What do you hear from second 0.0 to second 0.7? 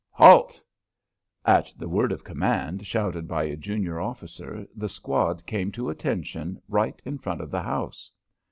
"Halt!"